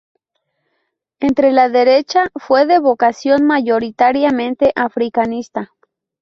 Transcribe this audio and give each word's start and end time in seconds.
Entre 1.19 1.51
la 1.51 1.69
derecha 1.69 2.31
fue 2.35 2.65
de 2.65 2.79
vocación 2.79 3.45
mayoritariamente 3.45 4.71
africanista. 4.75 5.73